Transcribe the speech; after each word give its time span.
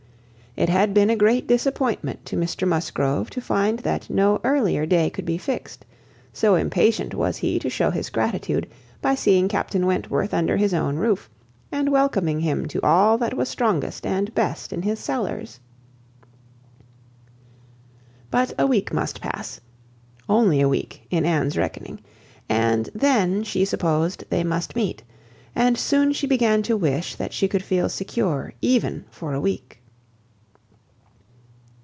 It 0.57 0.67
had 0.67 0.93
been 0.93 1.09
a 1.09 1.15
great 1.15 1.47
disappointment 1.47 2.25
to 2.25 2.35
Mr 2.35 2.67
Musgrove 2.67 3.29
to 3.29 3.39
find 3.39 3.79
that 3.79 4.09
no 4.09 4.41
earlier 4.43 4.85
day 4.85 5.09
could 5.09 5.23
be 5.23 5.37
fixed, 5.37 5.85
so 6.33 6.55
impatient 6.55 7.15
was 7.15 7.37
he 7.37 7.57
to 7.59 7.69
shew 7.69 7.89
his 7.89 8.09
gratitude, 8.09 8.67
by 9.01 9.15
seeing 9.15 9.47
Captain 9.47 9.85
Wentworth 9.85 10.33
under 10.33 10.57
his 10.57 10.73
own 10.73 10.97
roof, 10.97 11.29
and 11.71 11.87
welcoming 11.89 12.41
him 12.41 12.67
to 12.67 12.81
all 12.83 13.17
that 13.19 13.33
was 13.33 13.47
strongest 13.47 14.05
and 14.05 14.35
best 14.35 14.73
in 14.73 14.81
his 14.81 14.99
cellars. 14.99 15.61
But 18.29 18.51
a 18.59 18.67
week 18.67 18.91
must 18.93 19.21
pass; 19.21 19.61
only 20.27 20.59
a 20.59 20.67
week, 20.67 21.07
in 21.09 21.23
Anne's 21.25 21.57
reckoning, 21.57 22.01
and 22.49 22.89
then, 22.93 23.43
she 23.43 23.63
supposed, 23.63 24.25
they 24.29 24.43
must 24.43 24.75
meet; 24.75 25.01
and 25.55 25.77
soon 25.77 26.11
she 26.11 26.27
began 26.27 26.61
to 26.63 26.75
wish 26.75 27.15
that 27.15 27.31
she 27.31 27.47
could 27.47 27.63
feel 27.63 27.87
secure 27.87 28.51
even 28.61 29.05
for 29.09 29.33
a 29.33 29.39
week. 29.41 29.77